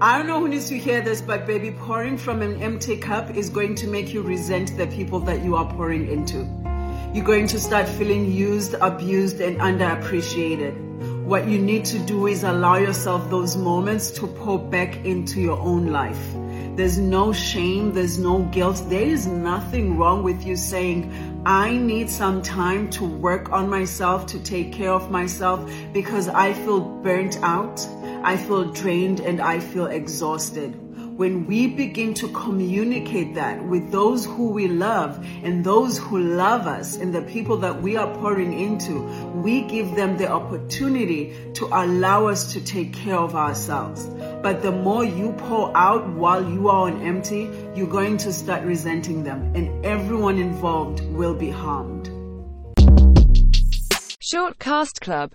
I 0.00 0.16
don't 0.16 0.28
know 0.28 0.38
who 0.38 0.46
needs 0.46 0.68
to 0.68 0.78
hear 0.78 1.00
this, 1.00 1.20
but 1.20 1.44
baby, 1.44 1.72
pouring 1.72 2.18
from 2.18 2.40
an 2.40 2.62
empty 2.62 2.96
cup 2.96 3.34
is 3.34 3.50
going 3.50 3.74
to 3.74 3.88
make 3.88 4.14
you 4.14 4.22
resent 4.22 4.76
the 4.76 4.86
people 4.86 5.18
that 5.20 5.42
you 5.42 5.56
are 5.56 5.68
pouring 5.74 6.08
into. 6.08 6.46
You're 7.12 7.24
going 7.24 7.48
to 7.48 7.58
start 7.58 7.88
feeling 7.88 8.30
used, 8.30 8.74
abused, 8.74 9.40
and 9.40 9.58
underappreciated. 9.58 11.24
What 11.24 11.48
you 11.48 11.58
need 11.58 11.84
to 11.86 11.98
do 11.98 12.28
is 12.28 12.44
allow 12.44 12.76
yourself 12.76 13.28
those 13.28 13.56
moments 13.56 14.12
to 14.12 14.28
pour 14.28 14.60
back 14.60 15.04
into 15.04 15.40
your 15.40 15.58
own 15.58 15.88
life. 15.88 16.32
There's 16.76 16.98
no 16.98 17.32
shame, 17.32 17.92
there's 17.92 18.20
no 18.20 18.44
guilt. 18.52 18.80
There 18.86 19.02
is 19.02 19.26
nothing 19.26 19.98
wrong 19.98 20.22
with 20.22 20.46
you 20.46 20.54
saying, 20.54 21.42
I 21.44 21.76
need 21.76 22.08
some 22.08 22.40
time 22.40 22.88
to 22.90 23.04
work 23.04 23.50
on 23.50 23.68
myself, 23.68 24.26
to 24.26 24.38
take 24.38 24.72
care 24.72 24.92
of 24.92 25.10
myself 25.10 25.68
because 25.92 26.28
I 26.28 26.52
feel 26.52 26.78
burnt 26.78 27.42
out. 27.42 27.84
I 28.22 28.36
feel 28.36 28.64
drained 28.72 29.20
and 29.20 29.40
I 29.40 29.60
feel 29.60 29.86
exhausted. 29.86 30.74
When 31.18 31.46
we 31.46 31.66
begin 31.66 32.14
to 32.14 32.28
communicate 32.28 33.34
that 33.34 33.64
with 33.64 33.90
those 33.90 34.24
who 34.24 34.50
we 34.50 34.68
love 34.68 35.24
and 35.42 35.64
those 35.64 35.98
who 35.98 36.18
love 36.18 36.66
us 36.66 36.96
and 36.96 37.12
the 37.12 37.22
people 37.22 37.56
that 37.56 37.82
we 37.82 37.96
are 37.96 38.12
pouring 38.18 38.52
into, 38.52 39.00
we 39.34 39.62
give 39.62 39.96
them 39.96 40.16
the 40.16 40.28
opportunity 40.28 41.34
to 41.54 41.66
allow 41.66 42.26
us 42.26 42.52
to 42.52 42.60
take 42.60 42.92
care 42.92 43.18
of 43.18 43.34
ourselves. 43.34 44.06
But 44.42 44.62
the 44.62 44.72
more 44.72 45.04
you 45.04 45.32
pour 45.32 45.76
out 45.76 46.08
while 46.10 46.48
you 46.48 46.68
are 46.68 46.88
on 46.88 47.02
empty, 47.02 47.50
you're 47.74 47.88
going 47.88 48.16
to 48.18 48.32
start 48.32 48.62
resenting 48.64 49.24
them 49.24 49.52
and 49.56 49.84
everyone 49.84 50.38
involved 50.38 51.00
will 51.06 51.34
be 51.34 51.50
harmed. 51.50 52.10
Shortcast 54.30 55.00
Club 55.00 55.26